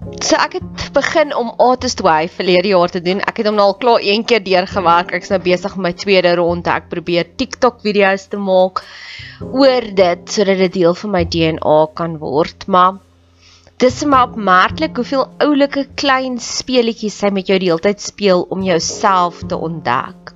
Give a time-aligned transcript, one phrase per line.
[0.00, 3.18] So ek het begin om Artist Way verlede jaar te doen.
[3.20, 5.12] Ek het hom nou al klaar een keer deurgewerk.
[5.18, 6.72] Ek's nou besig met my tweede ronde.
[6.72, 8.80] Ek probeer TikTok video's te maak
[9.44, 12.64] oor dit sodat dit deel van my DNA kan word.
[12.72, 12.96] Maar
[13.84, 18.64] dis maar opmerklik hoeveel oulike klein speletjies sy met jou die hele tyd speel om
[18.64, 20.32] jouself te ontdek.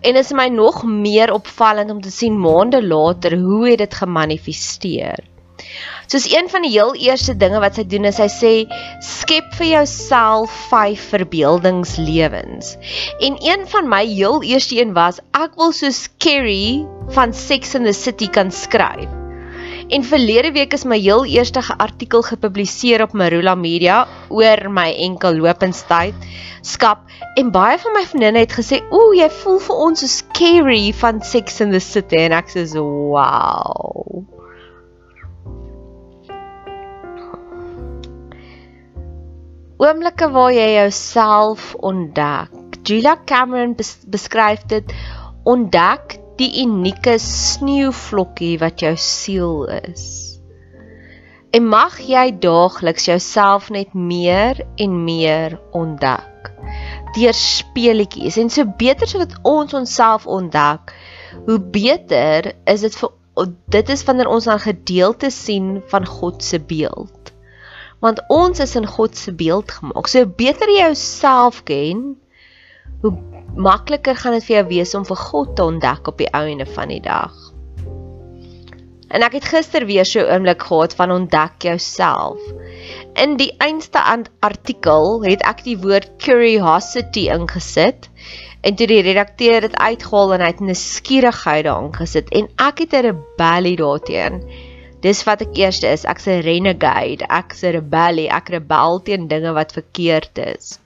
[0.00, 5.35] En is my nog meer opvallend om te sien maande later hoe het dit gemanifesteer.
[6.06, 8.52] Soos een van die heel eerste dinge wat sy doen is sy sê
[9.02, 12.76] skep vir jouself 5 verbeeldingslewens.
[13.18, 17.88] En een van my heel eerste een was ek wil so scary van Sex in
[17.88, 19.10] the City kan skryf.
[19.86, 25.38] En verlede week is my heel eerste artikel gepubliseer op Marula Media oor my enkel
[25.38, 26.14] lopenstyd
[26.66, 27.04] skap
[27.38, 31.22] en baie van my vriendinne het gesê ooh jy voel vir ons so scary van
[31.22, 34.35] Sex in the City en ek sê wow.
[39.76, 42.52] Oomblikke waar jy jouself ontdek.
[42.86, 44.92] Julia Cameron bes beskryf dit
[45.44, 50.06] ontdek die unieke sneeuvlokkie wat jou siel is.
[51.56, 56.32] En mag jy daagliks jouself net meer en meer ontdek
[57.16, 58.36] deur speletjies.
[58.36, 60.92] En so beter so wat ons onsself ontdek,
[61.46, 63.14] hoe beter is dit vir
[63.72, 67.15] dit is wanneer ons dan gedeeltes sien van God se beeld
[68.00, 70.08] want ons is in God se beeld gemaak.
[70.08, 72.16] So beter jy jouself ken,
[73.02, 73.12] hoe
[73.56, 76.92] makliker gaan dit vir jou wees om vir God te ontdek op die einde van
[76.92, 77.34] die dag.
[79.06, 82.40] En ek het gister weer so 'n oomblik gehad van ontdek jouself.
[83.14, 84.02] In die einste
[84.40, 88.10] artikel het ek die woord curiosity ingesit
[88.60, 92.78] en toe die redakteur dit uitgehaal en hy het 'n skierigheid daarin gesit en ek
[92.78, 94.65] het 'n rebellie daarteenoor
[95.04, 96.04] Dis wat ek eerste is.
[96.04, 97.26] Ek's 'n renegade.
[97.28, 98.28] Ek's 'n rebellie.
[98.28, 100.78] Ek rebel teen dinge wat verkeerd is.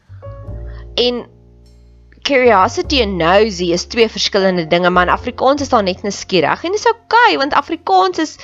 [0.96, 1.26] En
[2.22, 6.64] curiosity en nosy is twee verskillende dinge, maar in Afrikaans is daar net nuuskierig.
[6.64, 8.36] En dis oukei okay, want Afrikaans is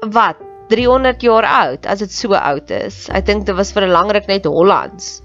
[0.00, 0.36] wat
[0.68, 3.06] 300 jaar oud as dit so oud is.
[3.08, 5.22] Ek dink dit was vir 'n lang ruk net Hollands.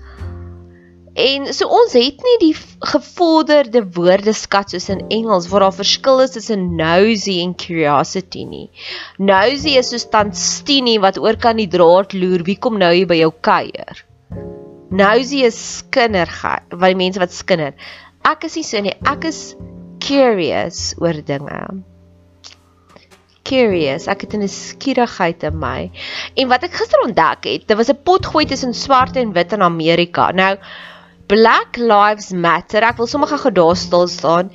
[1.14, 2.54] En so ons het nie die
[2.88, 8.70] gevorderde woordeskat soos in Engels waar daar verskil is tussen nosy en curiosity nie.
[9.20, 13.20] Nosy is soos Tanstini wat oor kan die draad loer, wie kom nou hier by
[13.20, 14.06] jou kuier?
[14.92, 17.76] Nosy is skinnergheid, wat die mense wat skinder.
[18.28, 19.40] Ek is nie so nie, ek is
[20.04, 21.60] curious oor dinge.
[23.44, 25.92] Curious, ek het 'n skierigheid in my.
[26.38, 29.62] En wat ek gister ontdek het, dit was 'n potgooi tussen swart en wit in
[29.62, 30.32] Amerika.
[30.32, 30.56] Nou
[31.32, 32.84] Black Lives Matter.
[32.84, 34.50] Ek wil sommer gou daar stil staan.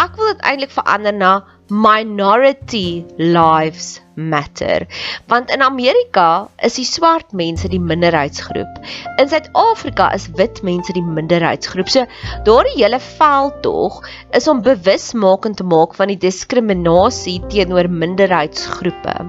[0.00, 1.32] Ek wil dit eintlik verander na
[1.68, 4.86] Minority Lives Matter.
[5.28, 8.80] Want in Amerika is die swart mense die minderheidsgroep.
[9.20, 11.92] In Suid-Afrika is wit mense die minderheidsgroep.
[11.92, 12.08] So
[12.48, 14.00] daardie hele veld tog
[14.32, 19.20] is om bewusmaking te maak van die diskriminasie teenoor minderheidsgroepe.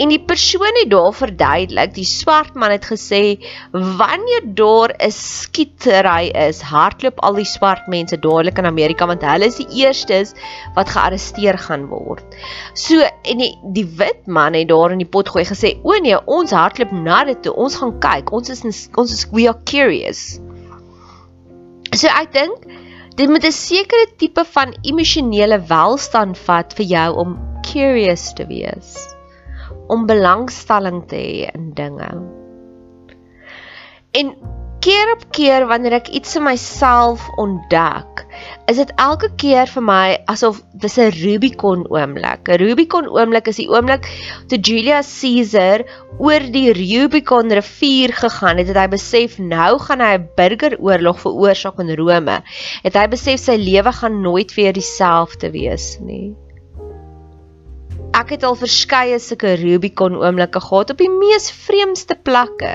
[0.00, 3.20] En die persoon het daar verduidelik, die swart man het gesê
[3.72, 9.50] wanneer daar 'n skietery is, hardloop al die swart mense dadelik in Amerika want hulle
[9.52, 10.32] is die eerstes
[10.74, 12.24] wat gearresteer gaan word.
[12.74, 16.16] So en die, die wit man het daar in die pot gooi gesê, "O nee,
[16.26, 17.54] ons hardloop na dit toe.
[17.54, 18.32] Ons gaan kyk.
[18.32, 20.40] Ons is ons is we are curious."
[21.92, 22.64] So ek dink
[23.16, 29.19] dit moet 'n sekere tipe van emosionele welstand vat vir jou om curious te wees
[29.90, 32.10] om belangstelling te hê in dinge.
[34.10, 34.34] En
[34.80, 38.22] keer op keer wanneer ek iets in myself ontdek,
[38.70, 42.48] is dit elke keer vir my asof dis 'n Rubicon oomblik.
[42.48, 44.08] 'n Rubicon oomblik is die oomblik
[44.48, 45.84] toe Julius Caesar
[46.18, 51.78] oor die Rubicon rivier gegaan het, het hy besef nou gaan hy 'n burgeroorlog veroorsaak
[51.84, 52.42] in Rome.
[52.82, 56.32] Het hy besef sy lewe gaan nooit weer dieselfde wees nie.
[58.20, 62.72] Ek het al verskeie sulke Rubicon oomblikke gehad op die mees vreemdste plekke.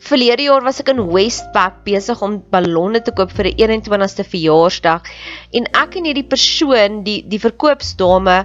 [0.00, 5.08] Verlede jaar was ek in Westpac besig om ballonne te koop vir 'n 21ste verjaarsdag
[5.58, 8.36] en ek en hierdie persoon, die die verkoopsdame,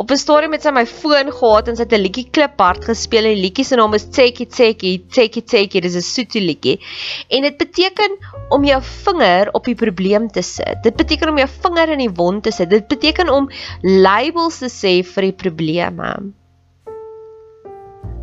[0.00, 3.28] op 'n stadium met sy my foon gehad en sy het 'n liedjie kliphard gespeel
[3.28, 6.80] en die liedjie se naam is Tseki Tseki, Tseki Tseki, dis 'n soete liedjie.
[7.28, 8.16] En dit beteken
[8.48, 10.82] om jou vinger op die probleem te sit.
[10.82, 12.70] Dit beteken om jou vinger in die wond te sit.
[12.70, 13.50] Dit beteken om
[13.82, 16.32] labels te sê vir die probleme.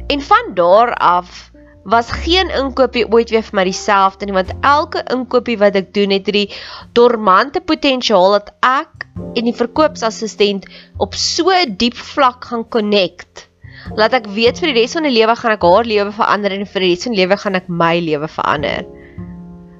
[0.09, 1.51] En van daar af
[1.89, 6.13] was geen inkopie ooit weer vir my dieselfde nie want elke inkopie wat ek doen
[6.13, 6.49] het hierdie
[6.97, 13.49] dormante potensiaal dat ek en die verkoopsassistent op so 'n diep vlak gaan connect.
[13.95, 16.65] Laat ek weet vir die res van die lewe gaan ek haar lewe verander en
[16.65, 18.85] vir die res van die lewe gaan ek my lewe verander.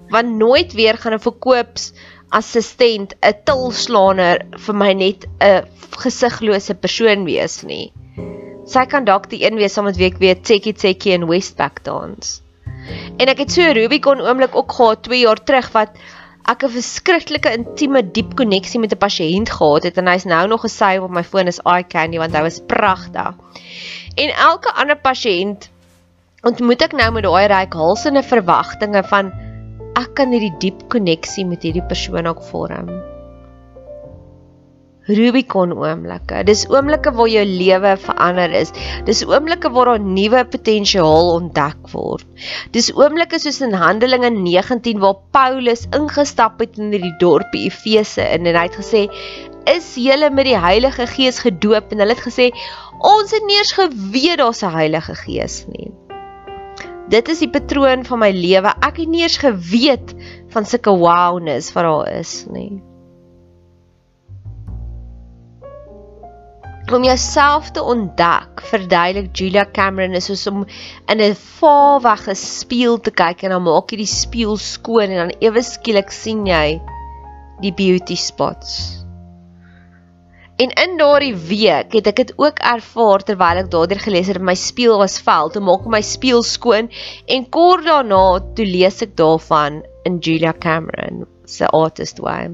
[0.10, 5.66] Want nooit weer gaan 'n verkoopsassistent 'n tilslaaner vir my net 'n
[5.98, 7.92] gesiglose persoon wees nie.
[8.70, 11.82] Sy kan dalk die een wees saam met wie ek weer Tekkie Tekkie in Westpac
[11.88, 12.36] dans.
[13.18, 15.98] En ek het so 'n Rubicon oomblik ook gehad 2 jaar terug wat
[16.46, 20.62] ek 'n verskriklike intieme diep koneksie met 'n pasiënt gehad het en hy's nou nog
[20.62, 23.34] gesave op my foon is eye candy want hy was pragtig.
[24.16, 25.70] En elke ander pasiënt
[26.44, 29.32] ontmoet ek nou met daai ryk halsende verwagtinge van
[29.96, 33.19] ek kan hierdie diep koneksie met hierdie persoon ook vorm.
[35.10, 36.44] Rubicon oomblikke.
[36.46, 38.72] Dis oomblikke waar jou lewe verander is.
[39.08, 42.26] Dis oomblikke waar 'n nuwe potensiaal ontdek word.
[42.72, 48.46] Dis oomblikke soos in Handelinge 19 waar Paulus ingestap het in die dorpie Efese en
[48.46, 49.08] hy het gesê:
[49.66, 52.52] "Is julle met die Heilige Gees gedoop?" En hulle het gesê:
[53.00, 55.92] "Ons het nie eens geweet daar's 'n Heilige Gees nie."
[57.10, 58.70] Dit is die patroon van my lewe.
[58.86, 60.14] Ek het nie eens geweet
[60.54, 62.89] van sulke wowness wat daar is nie.
[66.94, 70.64] Om jouself te ontdek, verduidelik Julia Cameron is soos om
[71.12, 75.36] in 'n vaarwege spieël te kyk en dan maak jy die spieël skoon en dan
[75.40, 76.80] ewe skielik sien jy
[77.62, 79.04] die beauty spots.
[80.60, 84.56] En in daardie week het ek dit ook ervaar terwyl ek daardeur gelees het my
[84.60, 86.90] spieël was vuil, toe maak my spieël skoon
[87.28, 92.50] en kort daarna toe lees ek daarvan in Julia Cameron se artist way.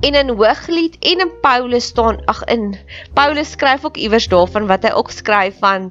[0.00, 2.78] En in Hooglied en in Paulus staan ag in
[3.14, 5.90] Paulus skryf ook iewers daarvan wat hy ook skryf van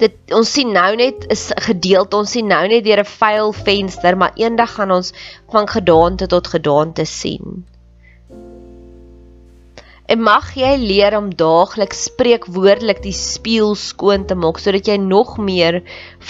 [0.00, 4.16] dit ons sien nou net is gedeeld ons sien nou net deur 'n vuil venster
[4.16, 5.12] maar eendag gaan ons
[5.52, 7.64] van gedaante tot gedaante sien.
[10.10, 15.36] En mag jy leer om daagliks spreekwoordelik die spieël skoon te maak sodat jy nog
[15.38, 15.82] meer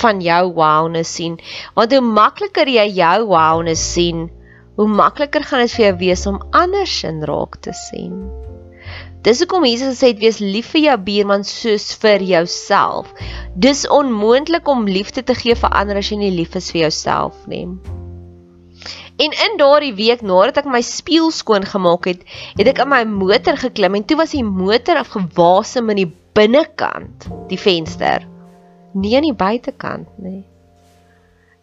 [0.03, 1.39] van jou wowness sien.
[1.79, 4.27] Want hoe makliker jy jou wowness sien,
[4.77, 8.19] hoe makliker gaan dit vir jou wees om ander sin raak te sien.
[9.25, 13.09] Dis hoekom Jesus gesê het wees lief vir jou buurman soos vir jouself.
[13.57, 17.49] Dis onmoontlik om liefde te gee vir ander as jy nie lief is vir jouself
[17.49, 17.67] nie.
[19.21, 22.23] En in daardie week nadat ek my spieël skoon gemaak het,
[22.57, 27.29] het ek in my motor geklim en toe was die motor afgewasem in die binnekant,
[27.51, 28.25] die venster.
[28.97, 30.43] Nie aan die buitekant nie.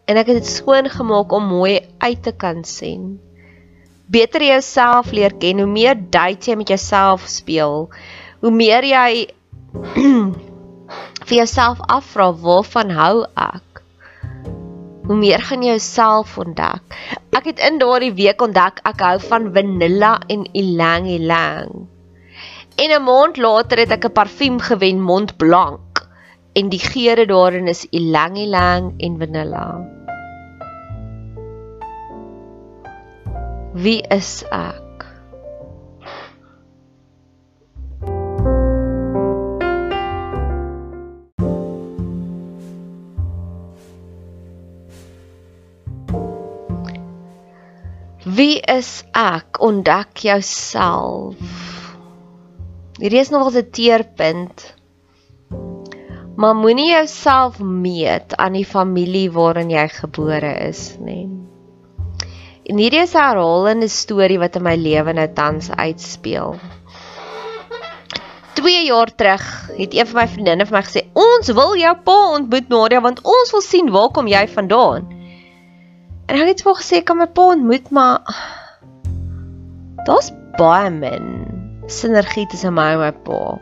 [0.08, 3.18] En ek het dit skoon gemaak om mooi uit te kan sien
[4.08, 7.88] beter jouself leer ken, hoe meer date jy met jouself speel,
[8.42, 9.10] hoe meer jy
[11.28, 13.67] vir jouself afvra waarvan hou ek?
[15.08, 16.96] Hoe meer gaan jy jouself ontdek?
[17.38, 21.70] Ek het in daardie week ontdek ek hou van vanilla en ylang ylang.
[22.76, 26.04] En 'n maand later het ek 'n parfuum gewen Mont Blanc
[26.60, 29.68] en die geure daarin is ylang ylang en vanilla.
[33.74, 34.87] Wie is ek?
[48.38, 49.58] Wie is ek?
[49.66, 51.38] Ontdek jouself.
[53.02, 54.76] Hierdie is nog 'n teerpunt.
[56.36, 61.26] Maar moenie jouself meet aan die familie waarin jy gebore is nie.
[62.70, 66.60] En hierdie is 'n herhalende storie wat in my lewe nou tans uitspeel.
[68.54, 72.32] 2 jaar terug het een van my vriendinne vir my gesê: "Ons wil jou pa
[72.38, 75.18] ontmoet, Nadia, want ons wil sien waar kom jy vandaan."
[76.28, 78.20] En ek het vir haar gesê: "Kan my pa ontmoet, maar
[80.06, 81.48] daar's baie min
[81.88, 83.60] sinergie tussen my en my pa."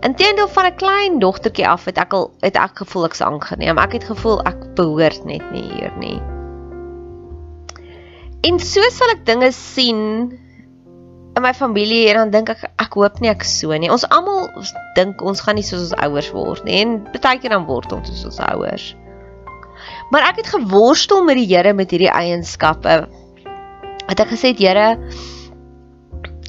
[0.00, 3.78] Inteendeel van 'n klein dogtertjie af het ek al het ek gevoel ek's aangeneem.
[3.78, 6.22] Ek het gevoel ek behoort net nie hier nie.
[8.40, 10.32] En so sal ek dinge sien
[11.36, 13.90] in my familie en dan dink ek ek hoop nie ek so nie.
[13.90, 14.48] Ons almal
[14.96, 18.08] dink ons gaan nie soos ons ouers word nie en baie keer dan word ons
[18.08, 18.96] soos ons ouers.
[20.10, 23.04] Maar ek het geworstel met die Here met hierdie eienskappe.
[24.10, 24.96] Het ek gesê, Here,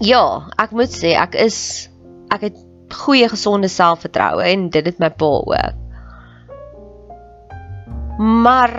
[0.02, 0.24] ja,
[0.62, 1.88] ek moet sê ek is
[2.34, 2.58] ek het
[3.04, 5.78] goeie gesonde selfvertroue en dit het my pa ook.
[8.22, 8.74] Maar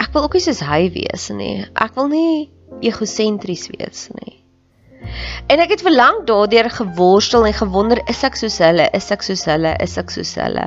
[0.00, 1.66] ek wil ook nie soos hy wees nie.
[1.74, 2.50] Ek wil nie
[2.84, 4.36] egosentries wees nie.
[5.52, 8.88] En ek het vir lank daardeur geworstel en gewonder, is ek soos hulle?
[8.96, 9.76] Is ek soos hulle?
[9.82, 10.66] Is ek soos hulle?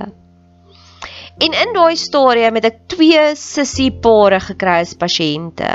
[1.39, 5.69] En in daai stadium het ek twee sissiepare gekry as pasiënte.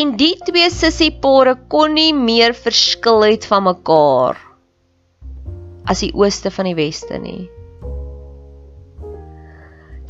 [0.00, 4.40] En die twee sissiepare kon nie meer verskil het van mekaar
[5.90, 7.48] as die ooste van die weste nie.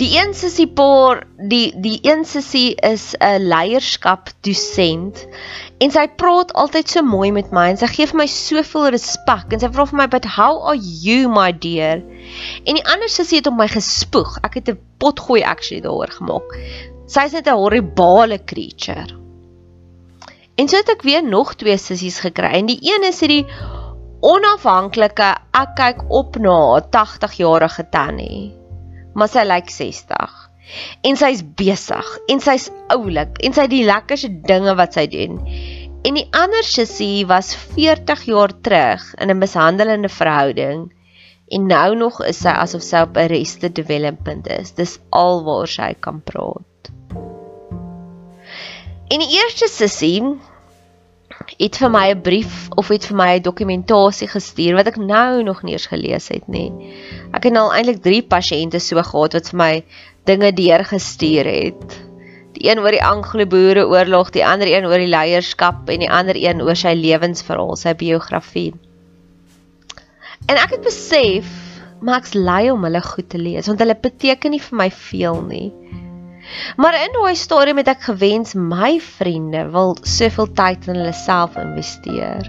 [0.00, 5.26] Die een sussie paar, die die een sussie is 'n leierskap dosent
[5.76, 9.52] en sy praat altyd so mooi met my en sy gee vir my soveel respek
[9.52, 12.00] en sy vra vir my but how are you my dear?
[12.64, 14.38] En die ander sussie het op my gespoeg.
[14.42, 16.48] Ek het 'n potgooi actually daaroor gemaak.
[17.06, 19.06] Sy's net 'n horribale creature.
[20.56, 23.44] En so het ek weer nog twee sissies gekry en die een is hierdie
[24.20, 28.59] onafhanklike ek kyk op na 'n 80 jarige tannie
[29.14, 30.38] maar sy lyk 60.
[31.06, 35.40] En sy's besig en sy's oulik en sy het die lekkerste dinge wat sy doen.
[36.06, 40.88] En die ander sussie was 40 jaar terug in 'n mishandelende verhouding
[41.50, 44.72] en nou nog is sy asof sy op 'n arrested development is.
[44.72, 46.92] Dis alwaar sy kan praat.
[49.10, 50.22] En die eerste sussie
[51.58, 55.42] het vir my 'n brief of het vir my 'n dokumentasie gestuur wat ek nou
[55.42, 56.72] nog nie eens gelees het nie.
[57.32, 59.84] Ek het nou eintlik 3 pasiënte so gehad wat vir my
[60.24, 61.98] dinge deurgestuur het.
[62.52, 66.62] Die een oor die Anglo-Boereoorlog, die ander een oor die leierskap en die ander een
[66.62, 68.74] oor sy lewensverhaal, sy biografie.
[70.46, 71.46] En ek het besef,
[72.00, 75.42] maar ek's lui om hulle goed te lees want hulle beteken nie vir my veel
[75.42, 75.72] nie.
[76.76, 81.56] Maar in daai stadium het ek gewens my vriende wil soveel tyd in hulle self
[81.60, 82.48] investeer.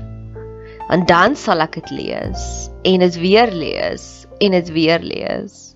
[0.92, 5.72] En dan sal ek dit lees en dit weer lees en dit weer lees.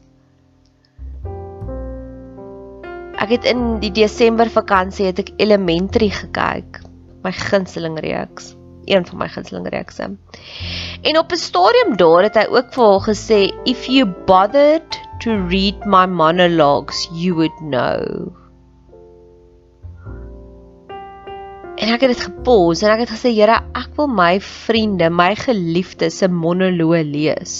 [3.15, 6.81] Ek het in die Desember vakansie het ek Elementary gekyk,
[7.23, 8.51] my gunsteling reeks,
[8.91, 10.09] een van my gunsteling reekse.
[11.01, 15.41] En op 'n stadium daar het hy ook vir haar gesê if you bothered to
[15.49, 18.29] read my monologues, you would know.
[21.75, 25.33] En ek het dit gepos en ek het gesê Here, ek wil my vriende, my
[25.39, 27.55] geliefdes se monoloë lees.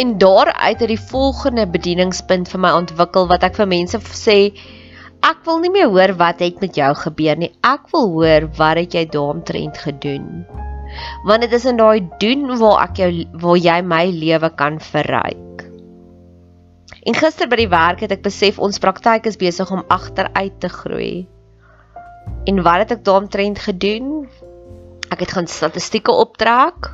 [0.00, 4.38] En daaruit het die volgende bedieningspunt vir my ontwikkel wat ek vir mense sê
[5.24, 7.52] ek wil nie meer hoor wat het met jou gebeur nie.
[7.64, 10.46] Ek wil hoor wat het jy daaromtrent gedoen.
[11.24, 13.10] Want dit is in daai doen waar ek jou
[13.42, 15.64] waar jy my lewe kan verryk.
[17.06, 20.68] En gister by die werk het ek besef ons praktyk is besig om agteruit te
[20.68, 21.26] groei.
[22.46, 24.26] En wat het ek daaromtrent gedoen?
[25.14, 26.90] Ek het gaan statistieke optrek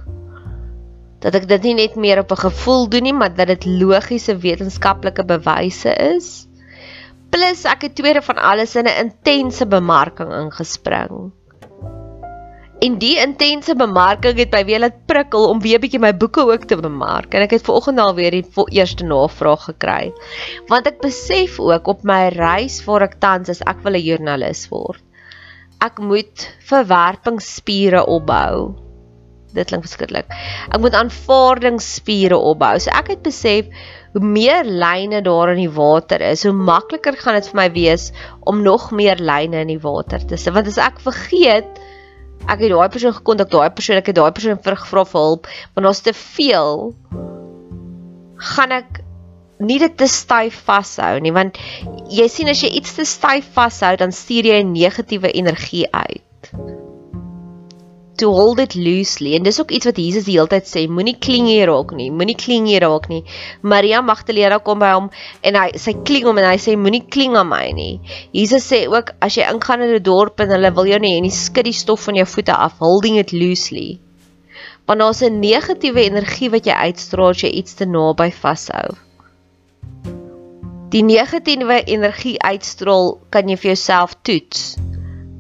[1.22, 4.36] dat ek dit nie net meer op 'n gevoel doen nie, maar dat dit logiese
[4.36, 6.48] wetenskaplike bewyse is.
[7.30, 11.32] Plus ek het tweede van alles in 'n intense bemarking ingespring.
[12.82, 16.64] En die intense bemarking het my weer laat prikkel om weer bietjie my boeke ook
[16.66, 17.30] te bemark.
[17.34, 20.10] En ek het vanoggend al weer die eerste navraag gekry.
[20.70, 24.66] Want ek besef ook op my reis voor ek tans is ek wil 'n joernalis
[24.72, 25.02] word.
[25.82, 28.74] Ek moet verwerpingsspiere opbou.
[29.54, 30.26] Dit klink verskriklik.
[30.72, 32.78] Ek moet aanvaardingsspiere opbou.
[32.80, 33.70] So ek het besef
[34.12, 38.10] hoe meer lyne daar in die water is, hoe makliker gaan dit vir my wees
[38.40, 40.54] om nog meer lyne in die water te sit.
[40.54, 41.81] Want as ek vergeet
[42.48, 45.86] ek het daai persoon gekontak, daai persoon, ek het daai persoon gevra vir hulp, want
[45.86, 46.92] daar's te veel.
[48.52, 49.02] Gaan ek
[49.62, 51.58] nie dit te styf vashou nie, want
[52.10, 56.22] jy sien as jy iets te styf vashou, dan stuur jy 'n negatiewe energie uit
[58.22, 59.34] to hold it loosely.
[59.34, 62.08] En dis ook iets wat Jesus die hele tyd sê moenie kling hier raak nie
[62.14, 63.22] moenie kling hier raak nie.
[63.66, 65.08] Maria Magdalena kom by hom
[65.42, 67.96] en hy sy kling hom en hy sê moenie kling aan my nie.
[68.36, 71.26] Jesus sê ook as jy ingaan in 'n dorp en hulle wil jou nie en
[71.26, 73.98] jy skud die stof van jou voete af holding it loosely.
[74.86, 78.94] Want daar's 'n negatiewe energie wat jy uitstraal as jy iets te naby vashou.
[80.90, 84.76] Die negatiewe energie uitstraal kan jy vir jouself toets.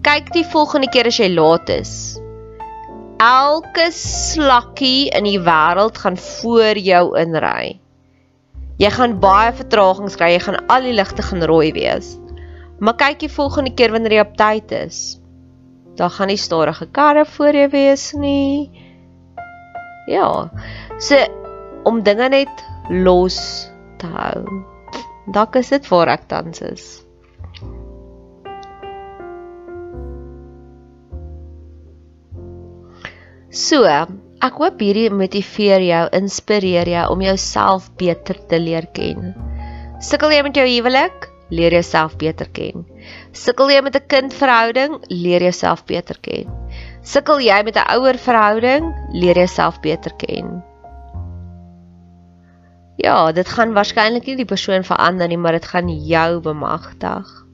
[0.02, 2.21] Kyk die volgende keer as jy laat is
[3.22, 7.78] elke slakkie in die wêreld gaan voor jou inry.
[8.82, 12.16] Jy gaan baie vertragings kry, jy gaan al die ligte gaan rooi wees.
[12.82, 14.98] Maar kyk jy volgende keer wanneer jy op tyd is,
[16.00, 18.72] dan gaan nie stadige karre voor jou wees nie.
[20.10, 20.50] Ja.
[20.98, 21.20] So
[21.86, 23.38] om dinge net los
[24.02, 24.42] te hou.
[25.30, 26.86] Dalk is dit waar ek tans is.
[33.52, 39.34] So, ek hoop hierdie motiveer jou, inspireer jou om jouself beter te leer ken.
[40.00, 41.28] Sukkel jy met jou huwelik?
[41.52, 42.86] Leer jouself beter ken.
[43.36, 44.96] Sukkel jy met 'n kindverhouding?
[45.10, 46.48] Leer jouself beter ken.
[47.04, 48.88] Sukkel jy met 'n ouer verhouding?
[49.12, 50.64] Leer jouself beter ken.
[52.96, 57.51] Ja, dit gaan waarskynlik nie die persoon verander nie, maar dit gaan jou bemagtig.